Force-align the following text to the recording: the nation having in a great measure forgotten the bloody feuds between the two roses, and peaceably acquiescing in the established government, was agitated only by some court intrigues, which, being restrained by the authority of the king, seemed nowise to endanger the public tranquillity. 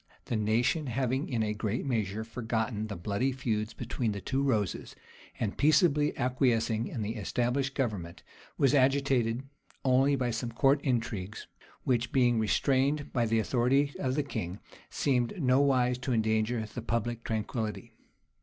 the 0.25 0.35
nation 0.35 0.87
having 0.87 1.29
in 1.29 1.43
a 1.43 1.53
great 1.53 1.85
measure 1.85 2.23
forgotten 2.23 2.87
the 2.87 2.95
bloody 2.95 3.31
feuds 3.31 3.71
between 3.71 4.13
the 4.13 4.19
two 4.19 4.41
roses, 4.41 4.95
and 5.39 5.59
peaceably 5.59 6.17
acquiescing 6.17 6.87
in 6.87 7.03
the 7.03 7.17
established 7.17 7.75
government, 7.75 8.23
was 8.57 8.73
agitated 8.73 9.43
only 9.85 10.15
by 10.15 10.31
some 10.31 10.51
court 10.51 10.81
intrigues, 10.81 11.45
which, 11.83 12.11
being 12.11 12.39
restrained 12.39 13.13
by 13.13 13.27
the 13.27 13.37
authority 13.37 13.93
of 13.99 14.15
the 14.15 14.23
king, 14.23 14.57
seemed 14.89 15.39
nowise 15.39 15.99
to 15.99 16.11
endanger 16.13 16.65
the 16.65 16.81
public 16.81 17.23
tranquillity. 17.23 17.93